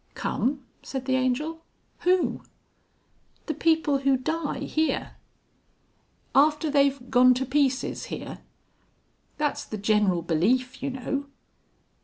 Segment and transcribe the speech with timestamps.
[0.15, 1.63] "Come!" said the Angel.
[1.99, 2.41] "Who?"
[3.45, 5.11] "The people who die here."
[6.33, 8.39] "After they've gone to pieces here?"
[9.37, 11.25] "That's the general belief, you know."